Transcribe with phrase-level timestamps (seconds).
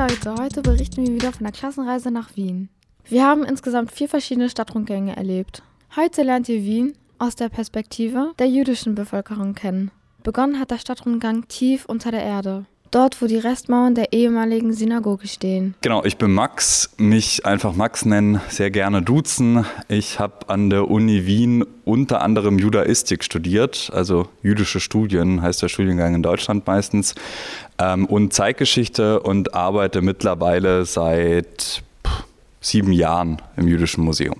[0.00, 2.70] Leute, heute berichten wir wieder von der Klassenreise nach Wien.
[3.04, 5.62] Wir haben insgesamt vier verschiedene Stadtrundgänge erlebt.
[5.94, 9.90] Heute lernt ihr Wien aus der Perspektive der jüdischen Bevölkerung kennen.
[10.22, 12.64] Begonnen hat der Stadtrundgang tief unter der Erde.
[12.90, 15.74] Dort, wo die Restmauern der ehemaligen Synagoge stehen.
[15.80, 19.64] Genau, ich bin Max, mich einfach Max nennen, sehr gerne duzen.
[19.86, 25.68] Ich habe an der Uni Wien unter anderem Judaistik studiert, also jüdische Studien heißt der
[25.68, 27.14] Studiengang in Deutschland meistens,
[27.80, 32.24] ähm, und Zeitgeschichte und arbeite mittlerweile seit pff,
[32.60, 34.36] sieben Jahren im Jüdischen Museum.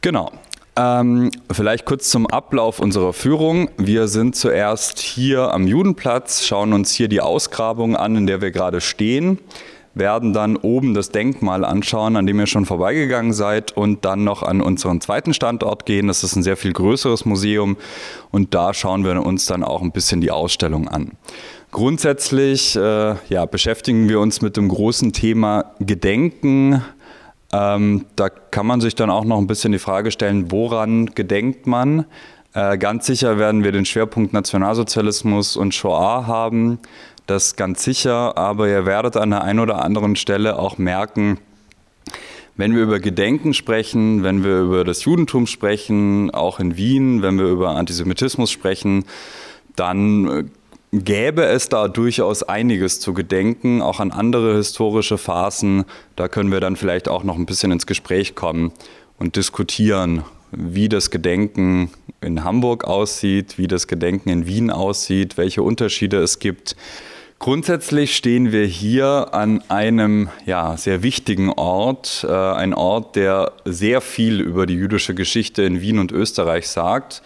[0.00, 0.30] Genau,
[0.76, 3.70] ähm, vielleicht kurz zum Ablauf unserer Führung.
[3.76, 8.50] Wir sind zuerst hier am Judenplatz, schauen uns hier die Ausgrabung an, in der wir
[8.50, 9.38] gerade stehen,
[9.94, 14.42] werden dann oben das Denkmal anschauen, an dem ihr schon vorbeigegangen seid und dann noch
[14.42, 16.08] an unseren zweiten Standort gehen.
[16.08, 17.76] Das ist ein sehr viel größeres Museum
[18.32, 21.12] und da schauen wir uns dann auch ein bisschen die Ausstellung an.
[21.74, 26.84] Grundsätzlich äh, ja, beschäftigen wir uns mit dem großen Thema Gedenken,
[27.52, 31.66] ähm, da kann man sich dann auch noch ein bisschen die Frage stellen, woran gedenkt
[31.66, 32.06] man?
[32.52, 36.78] Äh, ganz sicher werden wir den Schwerpunkt Nationalsozialismus und Shoah haben.
[37.26, 41.38] Das ganz sicher, aber ihr werdet an der einen oder anderen Stelle auch merken,
[42.54, 47.36] wenn wir über Gedenken sprechen, wenn wir über das Judentum sprechen, auch in Wien, wenn
[47.36, 49.06] wir über Antisemitismus sprechen,
[49.74, 50.44] dann äh,
[51.02, 55.84] gäbe es da durchaus einiges zu gedenken, auch an andere historische Phasen.
[56.16, 58.72] Da können wir dann vielleicht auch noch ein bisschen ins Gespräch kommen
[59.18, 65.62] und diskutieren, wie das Gedenken in Hamburg aussieht, wie das Gedenken in Wien aussieht, welche
[65.62, 66.76] Unterschiede es gibt.
[67.40, 74.00] Grundsätzlich stehen wir hier an einem ja, sehr wichtigen Ort, äh, ein Ort, der sehr
[74.00, 77.22] viel über die jüdische Geschichte in Wien und Österreich sagt.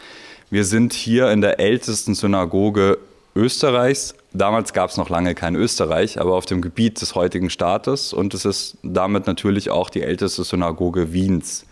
[0.50, 2.98] Wir sind hier in der ältesten Synagoge
[3.39, 4.14] Österreichs.
[4.33, 8.34] Damals gab es noch lange kein Österreich, aber auf dem Gebiet des heutigen Staates und
[8.34, 11.65] es ist damit natürlich auch die älteste Synagoge Wiens.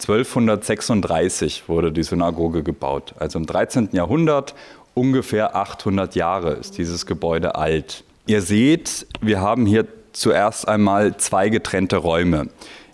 [0.00, 3.88] 1236 wurde die Synagoge gebaut, also im 13.
[3.92, 4.54] Jahrhundert,
[4.94, 8.04] ungefähr 800 Jahre ist dieses Gebäude alt.
[8.26, 12.48] Ihr seht, wir haben hier zuerst einmal zwei getrennte Räume.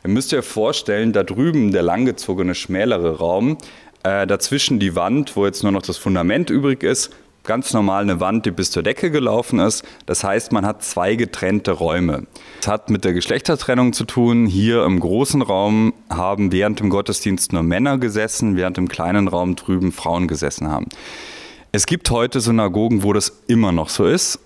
[0.04, 3.58] Ihr müsst euch vorstellen, da drüben der langgezogene, schmälere Raum,
[4.04, 7.10] äh, dazwischen die Wand, wo jetzt nur noch das Fundament übrig ist,
[7.44, 9.84] ganz normal eine Wand, die bis zur Decke gelaufen ist.
[10.06, 12.26] Das heißt, man hat zwei getrennte Räume.
[12.60, 14.46] Das hat mit der Geschlechtertrennung zu tun.
[14.46, 19.56] Hier im großen Raum haben während dem Gottesdienst nur Männer gesessen, während im kleinen Raum
[19.56, 20.86] drüben Frauen gesessen haben.
[21.72, 24.40] Es gibt heute Synagogen, wo das immer noch so ist.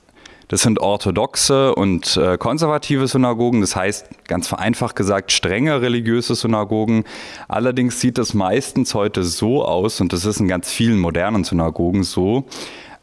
[0.49, 7.05] Das sind orthodoxe und äh, konservative Synagogen, das heißt ganz vereinfacht gesagt strenge religiöse Synagogen.
[7.49, 12.03] Allerdings sieht das meistens heute so aus, und das ist in ganz vielen modernen Synagogen
[12.03, 12.45] so,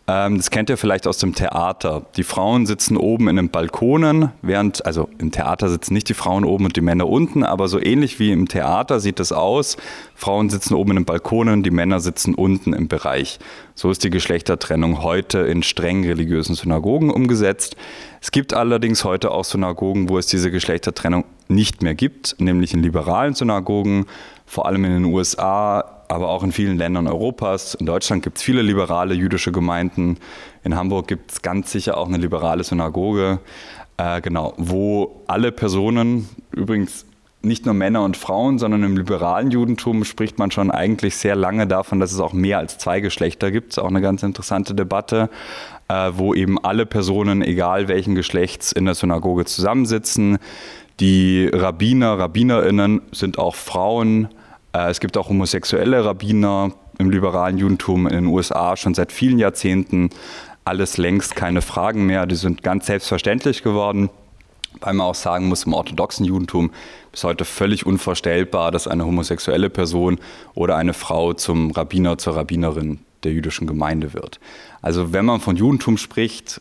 [0.08, 2.04] ähm, das kennt ihr vielleicht aus dem Theater.
[2.16, 6.46] Die Frauen sitzen oben in den Balkonen, während, also im Theater sitzen nicht die Frauen
[6.46, 9.78] oben und die Männer unten, aber so ähnlich wie im Theater sieht es aus.
[10.14, 13.40] Frauen sitzen oben in den Balkonen, die Männer sitzen unten im Bereich.
[13.74, 17.76] So ist die Geschlechtertrennung heute in streng religiösen Synagogen umgesetzt.
[18.22, 22.84] Es gibt allerdings heute auch Synagogen, wo es diese Geschlechtertrennung nicht mehr gibt, nämlich in
[22.84, 24.06] liberalen Synagogen,
[24.46, 27.76] vor allem in den USA, aber auch in vielen Ländern Europas.
[27.76, 30.18] In Deutschland gibt es viele liberale jüdische Gemeinden.
[30.64, 33.40] In Hamburg gibt es ganz sicher auch eine liberale Synagoge,
[33.98, 37.06] äh, genau, wo alle Personen, übrigens
[37.46, 41.68] nicht nur Männer und Frauen, sondern im liberalen Judentum spricht man schon eigentlich sehr lange
[41.68, 43.70] davon, dass es auch mehr als zwei Geschlechter gibt.
[43.70, 45.30] Das ist auch eine ganz interessante Debatte,
[45.88, 50.40] äh, wo eben alle Personen, egal welchen Geschlechts, in der Synagoge zusammensitzen.
[51.00, 54.30] Die Rabbiner, Rabbinerinnen sind auch Frauen.
[54.76, 59.40] Äh, es gibt auch homosexuelle Rabbiner im liberalen Judentum in den USA schon seit vielen
[59.40, 60.10] Jahrzehnten.
[60.66, 64.10] Alles längst keine Fragen mehr, die sind ganz selbstverständlich geworden.
[64.82, 66.72] Weil man auch sagen muss, im orthodoxen Judentum
[67.14, 70.20] ist heute völlig unvorstellbar, dass eine homosexuelle Person
[70.54, 74.42] oder eine Frau zum Rabbiner, zur Rabbinerin der jüdischen Gemeinde wird.
[74.82, 76.60] Also wenn man von Judentum spricht,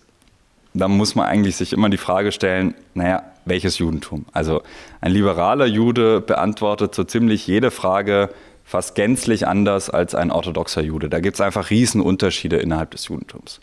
[0.74, 4.26] dann muss man eigentlich sich immer die Frage stellen, naja, welches Judentum?
[4.32, 4.62] Also
[5.00, 8.30] ein liberaler Jude beantwortet so ziemlich jede Frage
[8.64, 11.08] fast gänzlich anders als ein orthodoxer Jude.
[11.08, 13.60] Da gibt es einfach Riesenunterschiede innerhalb des Judentums.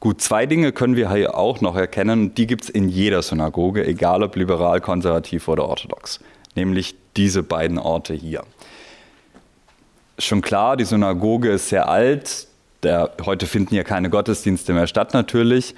[0.00, 3.86] Gut, zwei Dinge können wir hier auch noch erkennen, die gibt es in jeder Synagoge,
[3.86, 6.18] egal ob liberal, konservativ oder orthodox,
[6.56, 8.42] nämlich diese beiden Orte hier.
[10.18, 12.48] Schon klar, die Synagoge ist sehr alt,
[12.82, 15.76] der, heute finden hier keine Gottesdienste mehr statt natürlich,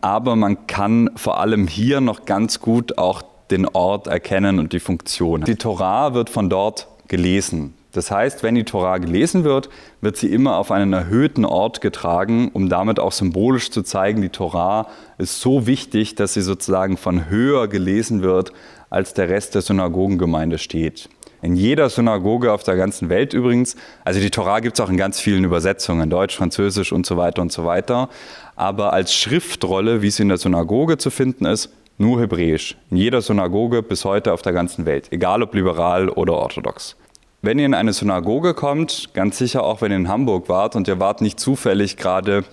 [0.00, 4.80] aber man kann vor allem hier noch ganz gut auch den Ort erkennen und die
[4.80, 5.42] Funktion.
[5.42, 7.74] Die Torah wird von dort gelesen.
[7.92, 9.68] Das heißt, wenn die Torah gelesen wird,
[10.00, 14.30] wird sie immer auf einen erhöhten Ort getragen, um damit auch symbolisch zu zeigen, die
[14.30, 18.52] Torah ist so wichtig, dass sie sozusagen von höher gelesen wird,
[18.90, 21.08] als der Rest der Synagogengemeinde steht.
[21.44, 24.96] In jeder Synagoge auf der ganzen Welt übrigens, also die Torah gibt es auch in
[24.96, 28.08] ganz vielen Übersetzungen, Deutsch, Französisch und so weiter und so weiter,
[28.56, 31.68] aber als Schriftrolle, wie sie in der Synagoge zu finden ist,
[31.98, 32.78] nur Hebräisch.
[32.90, 36.96] In jeder Synagoge bis heute auf der ganzen Welt, egal ob liberal oder orthodox.
[37.42, 40.88] Wenn ihr in eine Synagoge kommt, ganz sicher auch wenn ihr in Hamburg wart und
[40.88, 42.44] ihr wart nicht zufällig gerade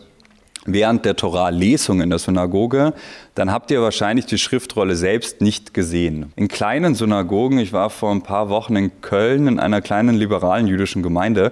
[0.66, 2.94] während der Torah-Lesung in der Synagoge,
[3.36, 6.32] dann habt ihr wahrscheinlich die Schriftrolle selbst nicht gesehen.
[6.36, 10.68] In kleinen Synagogen, ich war vor ein paar Wochen in Köln in einer kleinen liberalen
[10.68, 11.52] jüdischen Gemeinde,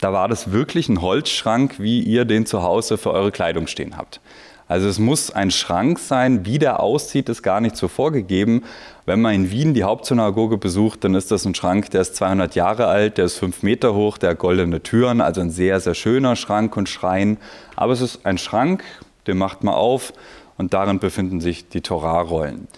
[0.00, 3.96] da war das wirklich ein Holzschrank, wie ihr den zu Hause für eure Kleidung stehen
[3.96, 4.20] habt.
[4.68, 8.62] Also es muss ein Schrank sein, wie der aussieht, ist gar nicht so vorgegeben.
[9.08, 12.54] Wenn man in Wien die Hauptsynagoge besucht, dann ist das ein Schrank, der ist 200
[12.54, 15.94] Jahre alt, der ist fünf Meter hoch, der hat goldene Türen, also ein sehr, sehr
[15.94, 17.38] schöner Schrank und Schrein.
[17.74, 18.84] Aber es ist ein Schrank,
[19.26, 20.12] den macht man auf
[20.58, 22.68] und darin befinden sich die Torah-Rollen.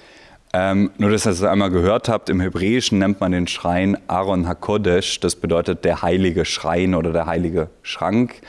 [0.53, 4.47] Ähm, nur, dass ihr es einmal gehört habt, im Hebräischen nennt man den Schrein Aaron
[4.47, 8.41] HaKodesh, das bedeutet der heilige Schrein oder der heilige Schrank.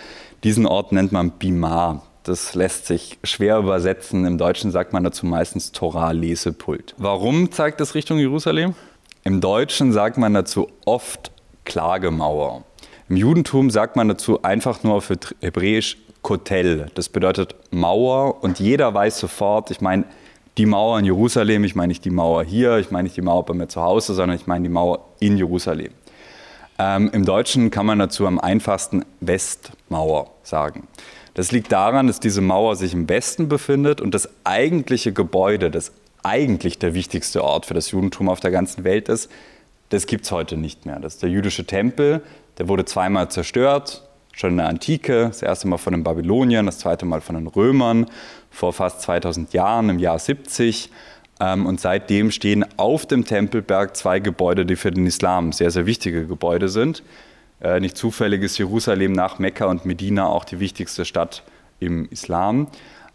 [0.43, 2.03] Diesen Ort nennt man Bimah.
[2.23, 4.25] Das lässt sich schwer übersetzen.
[4.25, 6.93] Im Deutschen sagt man dazu meistens Torah-Lesepult.
[6.97, 8.75] Warum zeigt das Richtung Jerusalem?
[9.23, 11.31] Im Deutschen sagt man dazu oft
[11.65, 12.63] Klagemauer.
[13.09, 16.87] Im Judentum sagt man dazu einfach nur für Hebräisch Kotel.
[16.93, 20.05] Das bedeutet Mauer und jeder weiß sofort, ich meine
[20.57, 23.45] die Mauer in Jerusalem, ich meine nicht die Mauer hier, ich meine nicht die Mauer
[23.45, 25.91] bei mir zu Hause, sondern ich meine die Mauer in Jerusalem.
[26.77, 30.87] Ähm, Im Deutschen kann man dazu am einfachsten Westmauer sagen.
[31.33, 35.93] Das liegt daran, dass diese Mauer sich im Westen befindet und das eigentliche Gebäude, das
[36.23, 39.31] eigentlich der wichtigste Ort für das Judentum auf der ganzen Welt ist,
[39.89, 40.99] das gibt es heute nicht mehr.
[40.99, 42.21] Das ist der jüdische Tempel,
[42.57, 46.79] der wurde zweimal zerstört, schon in der Antike, das erste Mal von den Babyloniern, das
[46.79, 48.07] zweite Mal von den Römern,
[48.49, 50.89] vor fast 2000 Jahren, im Jahr 70.
[51.39, 55.85] Ähm, und seitdem stehen auf dem Tempelberg zwei Gebäude, die für den Islam sehr, sehr
[55.85, 57.03] wichtige Gebäude sind.
[57.61, 61.43] Äh, nicht zufällig ist Jerusalem nach Mekka und Medina auch die wichtigste Stadt
[61.79, 62.67] im Islam.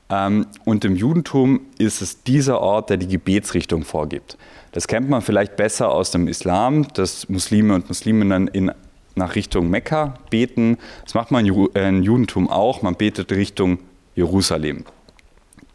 [0.09, 4.39] Ähm, und im Judentum ist es dieser Ort, der die Gebetsrichtung vorgibt.
[4.73, 8.71] Das kennt man vielleicht besser aus dem Islam, dass Muslime und Musliminnen in,
[9.15, 10.79] nach Richtung Mekka beten.
[11.05, 12.83] Das macht man im äh, Judentum auch.
[12.83, 13.79] Man betet Richtung
[14.15, 14.85] Jerusalem.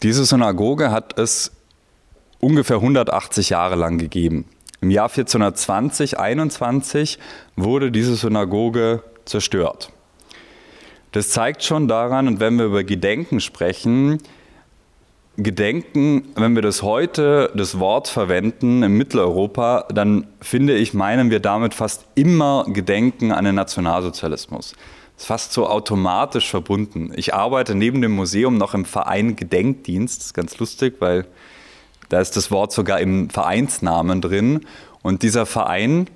[0.02, 1.52] Diese Synagoge hat es
[2.40, 4.46] ungefähr 180 Jahre lang gegeben.
[4.82, 7.20] Im Jahr 1420, 21
[7.56, 9.92] wurde diese Synagoge zerstört.
[11.12, 14.18] Das zeigt schon daran, und wenn wir über Gedenken sprechen,
[15.38, 21.40] Gedenken, wenn wir das heute, das Wort verwenden in Mitteleuropa, dann finde ich, meinen wir
[21.40, 24.74] damit fast immer Gedenken an den Nationalsozialismus.
[25.14, 27.12] Das ist fast so automatisch verbunden.
[27.16, 30.20] Ich arbeite neben dem Museum noch im Verein Gedenkdienst.
[30.20, 31.26] Das ist ganz lustig, weil
[32.12, 34.66] da ist das Wort sogar im Vereinsnamen drin.
[35.02, 36.08] Und dieser Verein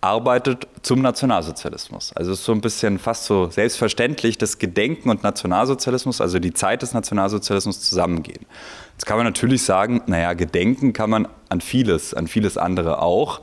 [0.00, 2.12] arbeitet zum Nationalsozialismus.
[2.14, 6.52] Also es ist so ein bisschen fast so selbstverständlich, dass Gedenken und Nationalsozialismus, also die
[6.52, 8.46] Zeit des Nationalsozialismus zusammengehen.
[8.92, 13.40] Jetzt kann man natürlich sagen, naja, Gedenken kann man an vieles, an vieles andere auch.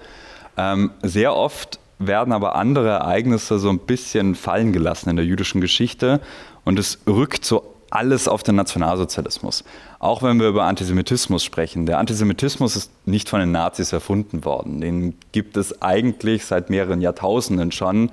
[0.58, 5.62] Ähm, sehr oft werden aber andere Ereignisse so ein bisschen fallen gelassen in der jüdischen
[5.62, 6.20] Geschichte
[6.66, 9.64] und es rückt so alles auf den Nationalsozialismus.
[10.00, 11.86] Auch wenn wir über Antisemitismus sprechen.
[11.86, 14.82] Der Antisemitismus ist nicht von den Nazis erfunden worden.
[14.82, 18.12] Den gibt es eigentlich seit mehreren Jahrtausenden schon.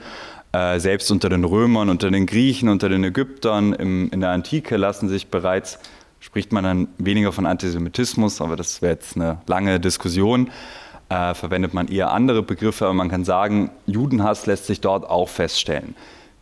[0.52, 5.08] Äh, selbst unter den Römern, unter den Griechen, unter den Ägyptern in der Antike lassen
[5.08, 5.78] sich bereits,
[6.20, 10.50] spricht man dann weniger von Antisemitismus, aber das wäre jetzt eine lange Diskussion,
[11.08, 15.28] äh, verwendet man eher andere Begriffe, aber man kann sagen, Judenhass lässt sich dort auch
[15.28, 15.96] feststellen.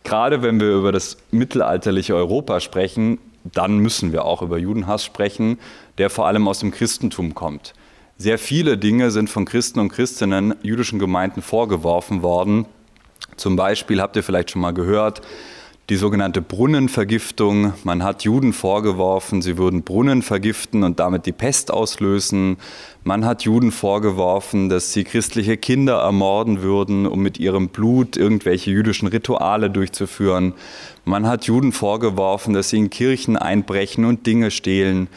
[0.04, 5.58] Gerade wenn wir über das mittelalterliche Europa sprechen, dann müssen wir auch über Judenhass sprechen,
[5.98, 7.74] der vor allem aus dem Christentum kommt.
[8.16, 12.66] Sehr viele Dinge sind von Christen und Christinnen jüdischen Gemeinden vorgeworfen worden.
[13.36, 15.22] Zum Beispiel habt ihr vielleicht schon mal gehört,
[15.90, 17.72] die sogenannte Brunnenvergiftung.
[17.82, 22.58] Man hat Juden vorgeworfen, sie würden Brunnen vergiften und damit die Pest auslösen.
[23.02, 28.70] Man hat Juden vorgeworfen, dass sie christliche Kinder ermorden würden, um mit ihrem Blut irgendwelche
[28.70, 30.54] jüdischen Rituale durchzuführen.
[31.04, 35.08] Man hat Juden vorgeworfen, dass sie in Kirchen einbrechen und Dinge stehlen.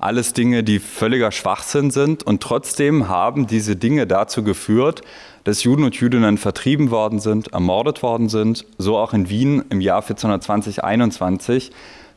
[0.00, 2.22] Alles Dinge, die völliger Schwachsinn sind.
[2.22, 5.02] Und trotzdem haben diese Dinge dazu geführt,
[5.44, 8.64] dass Juden und Jüdinnen vertrieben worden sind, ermordet worden sind.
[8.78, 11.70] So auch in Wien im Jahr 1420, 21.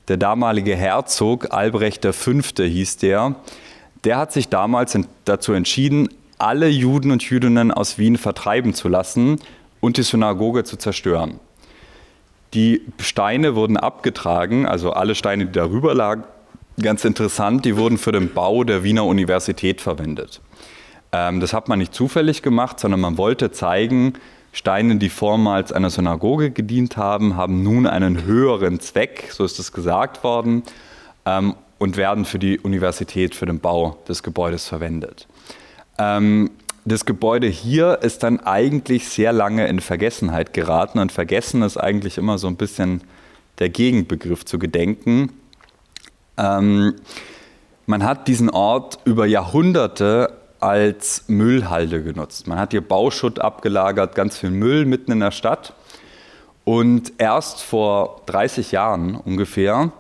[0.08, 2.32] Der damalige Herzog, Albrecht V.
[2.58, 3.36] hieß der,
[4.06, 9.40] der hat sich damals dazu entschieden, alle Juden und Jüdinnen aus Wien vertreiben zu lassen
[9.82, 11.40] und die Synagoge zu zerstören.
[12.54, 16.24] Die Steine wurden abgetragen, also alle Steine, die darüber lagen,
[16.82, 20.42] ganz interessant, die wurden für den Bau der Wiener Universität verwendet.
[21.12, 24.14] Ähm, das hat man nicht zufällig gemacht, sondern man wollte zeigen,
[24.52, 29.72] Steine, die vormals einer Synagoge gedient haben, haben nun einen höheren Zweck, so ist es
[29.72, 30.64] gesagt worden,
[31.26, 35.28] ähm, und werden für die Universität, für den Bau des Gebäudes verwendet.
[35.98, 36.52] Ähm,
[36.86, 42.18] das Gebäude hier ist dann eigentlich sehr lange in Vergessenheit geraten und vergessen ist eigentlich
[42.18, 43.02] immer so ein bisschen
[43.60, 45.32] der Gegenbegriff zu gedenken.
[46.38, 46.96] Ähm,
[47.86, 52.48] man hat diesen Ort über Jahrhunderte als Müllhalde genutzt.
[52.48, 55.74] Man hat hier Bauschutt abgelagert, ganz viel Müll mitten in der Stadt.
[56.64, 59.92] Und erst vor 30 Jahren ungefähr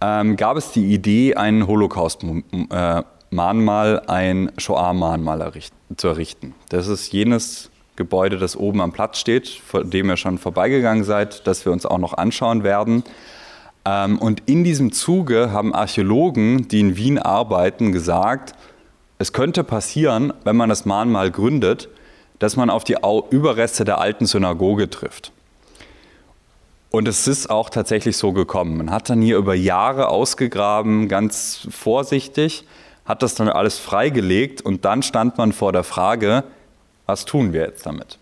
[0.00, 5.52] ähm, gab es die Idee, ein Holocaust-Mahnmal, ein Shoah-Mahnmal
[5.96, 6.52] zu errichten.
[6.68, 11.46] Das ist jenes Gebäude, das oben am Platz steht, vor dem ihr schon vorbeigegangen seid,
[11.46, 13.04] das wir uns auch noch anschauen werden.
[13.84, 18.54] Ähm, und in diesem Zuge haben Archäologen, die in Wien arbeiten, gesagt,
[19.18, 21.88] es könnte passieren, wenn man das Mahnmal gründet,
[22.38, 22.96] dass man auf die
[23.30, 25.32] Überreste der alten Synagoge trifft.
[26.90, 28.76] Und es ist auch tatsächlich so gekommen.
[28.76, 32.66] Man hat dann hier über Jahre ausgegraben, ganz vorsichtig,
[33.04, 36.44] hat das dann alles freigelegt und dann stand man vor der Frage,
[37.06, 38.18] was tun wir jetzt damit?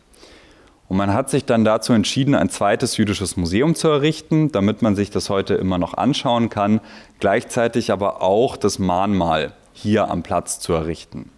[0.92, 4.94] Und man hat sich dann dazu entschieden, ein zweites jüdisches Museum zu errichten, damit man
[4.94, 6.82] sich das heute immer noch anschauen kann,
[7.18, 11.30] gleichzeitig aber auch das Mahnmal hier am Platz zu errichten.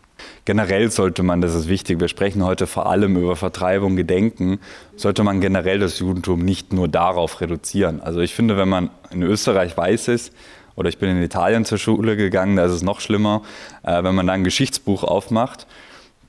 [0.44, 4.58] Generell sollte man, das ist wichtig, wir sprechen heute vor allem über Vertreibung, Gedenken,
[4.96, 8.00] sollte man generell das Judentum nicht nur darauf reduzieren.
[8.00, 10.32] Also ich finde, wenn man in Österreich weiß ist,
[10.75, 13.42] oder ich bin in Italien zur Schule gegangen, da ist es noch schlimmer,
[13.84, 15.68] äh, wenn man da ein Geschichtsbuch aufmacht,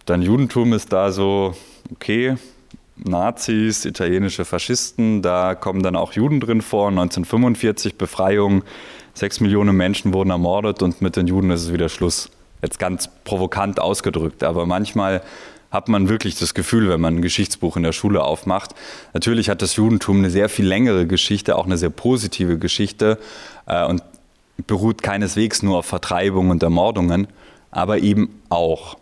[0.06, 1.56] dann Judentum ist da so,
[1.92, 2.36] okay,
[2.98, 8.64] Nazis, italienische Faschisten, da kommen dann auch Juden drin vor, 1945 Befreiung,
[9.14, 12.30] sechs Millionen Menschen wurden ermordet und mit den Juden ist es wieder Schluss.
[12.62, 15.22] Jetzt ganz provokant ausgedrückt, aber manchmal
[15.72, 18.72] hat man wirklich das Gefühl, wenn man ein Geschichtsbuch in der Schule aufmacht.
[19.14, 23.20] Natürlich hat das Judentum eine sehr viel längere Geschichte, auch eine sehr positive Geschichte
[23.66, 24.02] äh, und
[24.68, 27.28] beruht keineswegs nur auf Vertreibung und Ermordungen,
[27.72, 28.98] aber eben auch.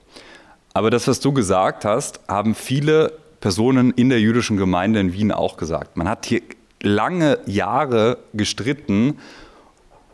[0.74, 5.34] Aber das, was du gesagt hast, haben viele Personen in der jüdischen Gemeinde in Wien
[5.34, 5.98] auch gesagt.
[5.98, 6.40] Man hat hier
[6.82, 9.20] lange Jahre gestritten,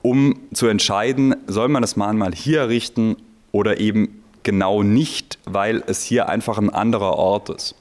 [0.01, 3.17] um zu entscheiden, soll man das Mahnmal hier errichten
[3.51, 7.75] oder eben genau nicht, weil es hier einfach ein anderer Ort ist.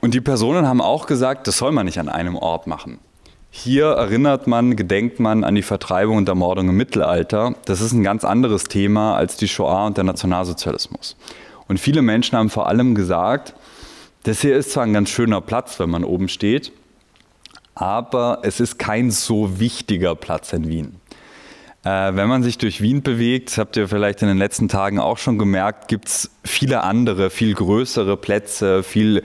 [0.00, 2.98] Und die Personen haben auch gesagt, das soll man nicht an einem Ort machen.
[3.50, 7.56] Hier erinnert man, gedenkt man an die Vertreibung und Ermordung im Mittelalter.
[7.66, 11.14] Das ist ein ganz anderes Thema als die Shoah und der Nationalsozialismus.
[11.68, 13.54] Und viele Menschen haben vor allem gesagt,
[14.24, 16.72] das hier ist zwar ein ganz schöner Platz, wenn man oben steht,
[17.74, 20.96] aber es ist kein so wichtiger Platz in Wien.
[21.84, 25.18] Äh, wenn man sich durch Wien bewegt, habt ihr vielleicht in den letzten Tagen auch
[25.18, 29.22] schon gemerkt, gibt es viele andere, viel größere Plätze, viel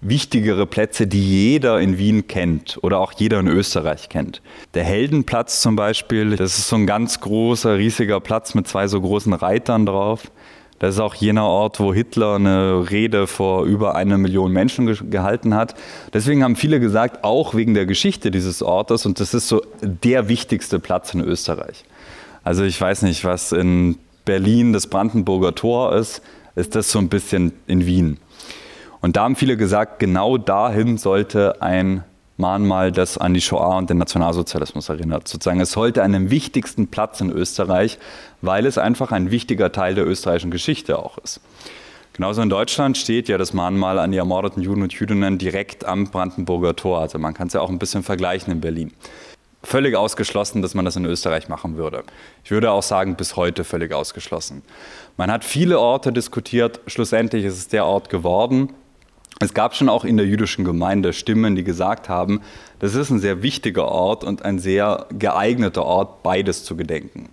[0.00, 4.40] wichtigere Plätze, die jeder in Wien kennt oder auch jeder in Österreich kennt.
[4.74, 9.00] Der Heldenplatz zum Beispiel, das ist so ein ganz großer, riesiger Platz mit zwei so
[9.00, 10.30] großen Reitern drauf.
[10.78, 14.96] Das ist auch jener Ort, wo Hitler eine Rede vor über eine Million Menschen ge
[15.08, 15.74] gehalten hat.
[16.12, 20.28] Deswegen haben viele gesagt, auch wegen der Geschichte dieses Ortes, und das ist so der
[20.28, 21.84] wichtigste Platz in Österreich.
[22.44, 26.20] Also ich weiß nicht, was in Berlin das Brandenburger Tor ist,
[26.56, 28.18] ist das so ein bisschen in Wien.
[29.00, 32.04] Und da haben viele gesagt, genau dahin sollte ein
[32.36, 35.26] Mahnmal, das an die Shoah und den Nationalsozialismus erinnert.
[35.26, 37.98] Sozusagen, es sollte einen wichtigsten Platz in Österreich,
[38.42, 41.40] weil es einfach ein wichtiger Teil der österreichischen Geschichte auch ist.
[42.12, 46.10] Genauso in Deutschland steht ja das Mahnmal an die ermordeten Juden und Jüdinnen direkt am
[46.10, 47.00] Brandenburger Tor.
[47.00, 48.92] Also man kann es ja auch ein bisschen vergleichen in Berlin.
[49.62, 52.04] Völlig ausgeschlossen, dass man das in Österreich machen würde.
[52.44, 54.62] Ich würde auch sagen, bis heute völlig ausgeschlossen.
[55.16, 56.80] Man hat viele Orte diskutiert.
[56.86, 58.72] Schlussendlich ist es der Ort geworden,
[59.38, 62.40] es gab schon auch in der jüdischen Gemeinde Stimmen, die gesagt haben,
[62.78, 67.28] das ist ein sehr wichtiger Ort und ein sehr geeigneter Ort, beides zu gedenken.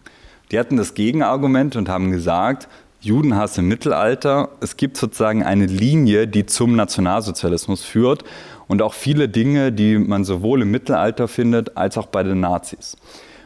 [0.51, 2.67] Die hatten das Gegenargument und haben gesagt,
[2.99, 8.23] Judenhass im Mittelalter, es gibt sozusagen eine Linie, die zum Nationalsozialismus führt
[8.67, 12.97] und auch viele Dinge, die man sowohl im Mittelalter findet als auch bei den Nazis.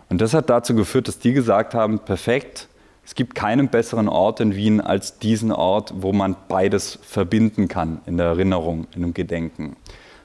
[0.09, 2.66] Und das hat dazu geführt, dass die gesagt haben, perfekt,
[3.07, 8.01] es gibt keinen besseren Ort in Wien als diesen Ort, wo man beides verbinden kann
[8.05, 9.77] in der Erinnerung, in dem Gedenken.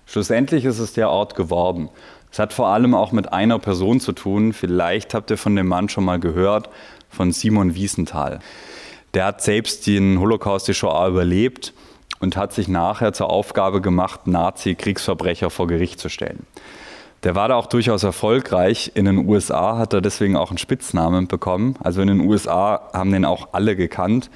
[0.05, 1.91] Schlussendlich ist es der Ort geworden.
[2.33, 4.53] Es hat vor allem auch mit einer Person zu tun.
[4.53, 6.71] Vielleicht habt ihr von dem Mann schon mal gehört,
[7.09, 8.41] von Simon Wiesenthal.
[9.15, 11.73] Der hat selbst den Holocaust, die Shoah überlebt
[12.19, 16.47] und hat sich nachher zur Aufgabe gemacht, Nazi-Kriegsverbrecher vor Gericht zu stellen.
[17.25, 18.93] Der war da auch durchaus erfolgreich.
[18.95, 21.77] In den USA hat er deswegen auch einen Spitznamen bekommen.
[21.81, 24.29] Also in den USA haben den auch alle gekannt,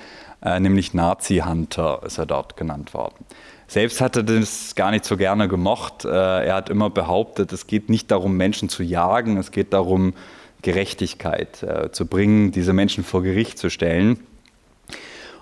[0.43, 3.25] äh, nämlich Nazi-Hunter ist er dort genannt worden.
[3.67, 6.05] Selbst hat er das gar nicht so gerne gemocht.
[6.05, 10.15] Äh, er hat immer behauptet, es geht nicht darum, Menschen zu jagen, es geht darum,
[10.63, 14.21] Gerechtigkeit äh, zu bringen, diese Menschen vor Gericht zu stellen.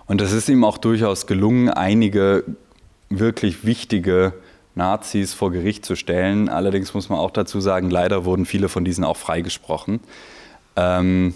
[0.07, 2.45] Und es ist ihm auch durchaus gelungen, einige
[3.11, 4.35] wirklich wichtige
[4.75, 6.49] Nazis vor Gericht zu stellen.
[6.49, 10.00] Allerdings muss man auch dazu sagen, leider wurden viele von diesen auch freigesprochen.
[10.76, 11.35] Ähm,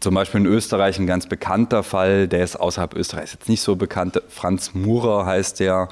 [0.00, 3.76] zum Beispiel in Österreich ein ganz bekannter Fall, der ist außerhalb Österreichs jetzt nicht so
[3.76, 4.22] bekannt.
[4.28, 5.88] Franz Murer heißt der.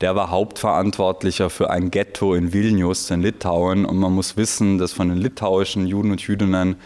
[0.00, 3.84] Der war Hauptverantwortlicher für ein Ghetto in Vilnius in Litauen.
[3.84, 6.76] Und man muss wissen, dass von den litauischen Juden und Jüdinnen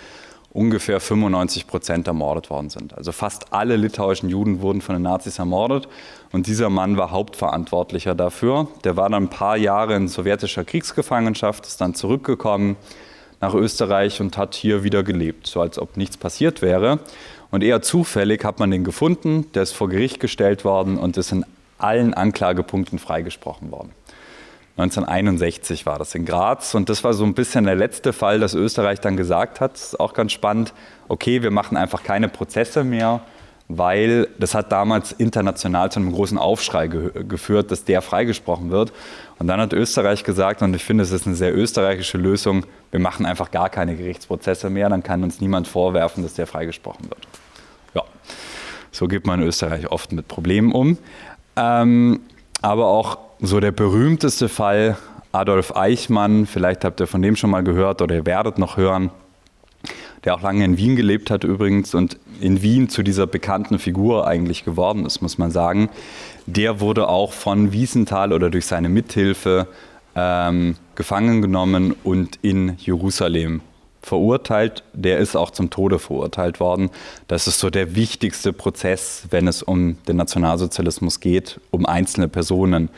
[0.52, 2.97] ungefähr 95 Prozent ermordet worden sind.
[2.97, 5.88] Also fast alle litauischen Juden wurden von den Nazis ermordet
[6.30, 8.68] und dieser Mann war Hauptverantwortlicher dafür.
[8.85, 12.76] Der war dann ein paar Jahre in sowjetischer Kriegsgefangenschaft, ist dann zurückgekommen
[13.40, 17.00] nach Österreich und hat hier wieder gelebt, so als ob nichts passiert wäre.
[17.50, 21.32] Und eher zufällig hat man den gefunden, der ist vor Gericht gestellt worden und ist
[21.32, 21.44] in
[21.78, 23.90] allen Anklagepunkten freigesprochen worden.
[24.82, 28.54] 1961 war das in Graz und das war so ein bisschen der letzte Fall, dass
[28.54, 30.72] Österreich dann gesagt hat, das ist auch ganz spannend,
[31.08, 33.20] okay, wir machen einfach keine Prozesse mehr,
[33.68, 38.92] weil das hat damals international zu einem großen Aufschrei ge geführt, dass der freigesprochen wird.
[39.38, 43.00] Und dann hat Österreich gesagt, und ich finde, es ist eine sehr österreichische Lösung, wir
[43.00, 47.26] machen einfach gar keine Gerichtsprozesse mehr, dann kann uns niemand vorwerfen, dass der freigesprochen wird.
[47.94, 48.02] Ja,
[48.90, 50.98] so geht man in Österreich oft mit Problemen um.
[51.56, 52.20] Ähm,
[52.62, 54.97] aber auch so der berühmteste Fall,
[55.33, 59.11] Adolf Eichmann, vielleicht habt ihr von dem schon mal gehört oder ihr werdet noch hören,
[60.25, 64.26] der auch lange in Wien gelebt hat übrigens und in Wien zu dieser bekannten Figur
[64.26, 65.90] eigentlich geworden ist, muss man sagen.
[66.47, 69.66] Der wurde auch von Wiesenthal oder durch seine Mithilfe
[70.14, 73.62] ähm, gefangen genommen und in Jerusalem
[74.02, 74.82] verurteilt.
[74.92, 76.90] Der ist auch zum Tode verurteilt worden.
[77.28, 82.90] Das ist so der wichtigste Prozess, wenn es um den Nationalsozialismus geht, um einzelne Personen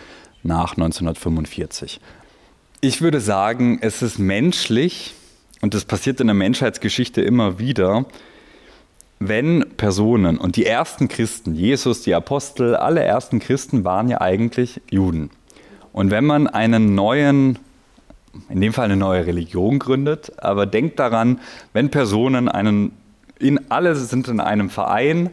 [0.42, 2.00] nach 1945.
[2.80, 5.14] Ich würde sagen, es ist menschlich,
[5.60, 8.04] und das passiert in der Menschheitsgeschichte immer wieder,
[9.20, 14.82] wenn Personen, und die ersten Christen, Jesus, die Apostel, alle ersten Christen waren ja eigentlich
[14.90, 15.30] Juden.
[15.92, 17.58] Und wenn man einen neuen,
[18.48, 21.40] in dem Fall eine neue Religion gründet, aber denkt daran,
[21.72, 22.92] wenn Personen einen,
[23.38, 25.30] in alle sind in einem Verein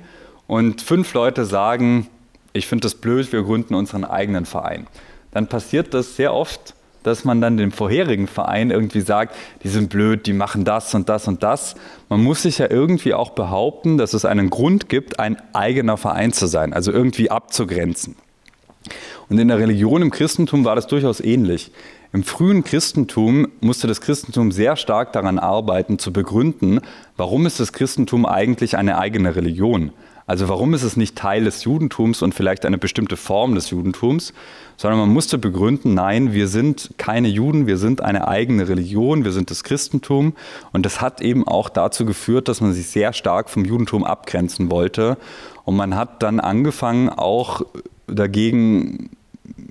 [0.47, 2.07] und fünf Leute sagen,
[2.53, 4.87] ich finde das blöd, wir gründen unseren eigenen Verein.
[5.31, 9.89] Dann passiert das sehr oft, dass man dann dem vorherigen Verein irgendwie sagt, die sind
[9.89, 11.75] blöd, die machen das und das und das.
[12.09, 16.33] Man muss sich ja irgendwie auch behaupten, dass es einen Grund gibt, ein eigener Verein
[16.33, 18.15] zu sein, also irgendwie abzugrenzen.
[19.29, 21.71] Und in der Religion im Christentum war das durchaus ähnlich.
[22.13, 26.81] Im frühen Christentum musste das Christentum sehr stark daran arbeiten, zu begründen,
[27.15, 29.91] warum ist das Christentum eigentlich eine eigene Religion?
[30.27, 34.33] Also warum ist es nicht Teil des Judentums und vielleicht eine bestimmte Form des Judentums,
[34.77, 39.31] sondern man musste begründen, nein, wir sind keine Juden, wir sind eine eigene Religion, wir
[39.31, 40.33] sind das Christentum.
[40.73, 44.69] Und das hat eben auch dazu geführt, dass man sich sehr stark vom Judentum abgrenzen
[44.69, 45.17] wollte.
[45.65, 47.61] Und man hat dann angefangen auch
[48.07, 49.11] dagegen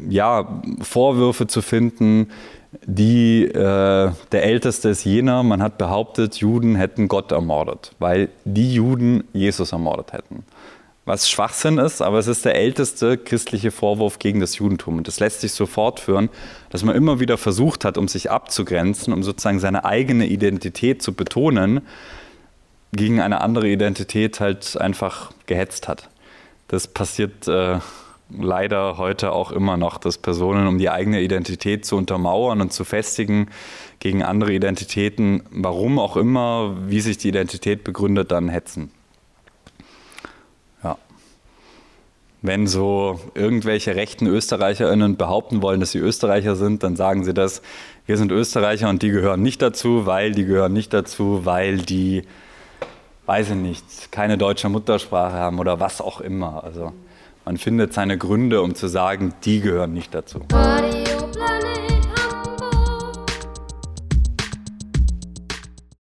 [0.08, 2.30] ja, Vorwürfe zu finden,
[2.86, 8.72] die äh, der älteste ist jener, man hat behauptet, Juden hätten Gott ermordet, weil die
[8.72, 10.44] Juden Jesus ermordet hätten.
[11.04, 14.98] Was Schwachsinn ist, aber es ist der älteste christliche Vorwurf gegen das Judentum.
[14.98, 16.28] Und das lässt sich so fortführen,
[16.68, 21.12] dass man immer wieder versucht hat, um sich abzugrenzen, um sozusagen seine eigene Identität zu
[21.12, 21.80] betonen,
[22.92, 26.08] gegen eine andere Identität halt einfach gehetzt hat.
[26.68, 27.78] Das passiert äh,
[28.38, 32.84] leider heute auch immer noch, dass Personen, um die eigene Identität zu untermauern und zu
[32.84, 33.48] festigen,
[33.98, 38.90] gegen andere Identitäten, warum auch immer, wie sich die Identität begründet, dann hetzen.
[40.82, 40.96] Ja.
[42.40, 47.60] Wenn so irgendwelche rechten ÖsterreicherInnen behaupten wollen, dass sie Österreicher sind, dann sagen sie das,
[48.06, 52.22] wir sind Österreicher und die gehören nicht dazu, weil die gehören nicht dazu, weil die,
[53.26, 56.64] weiß ich nicht, keine deutsche Muttersprache haben oder was auch immer.
[56.64, 56.94] Also
[57.44, 60.40] man findet seine Gründe, um zu sagen, die gehören nicht dazu.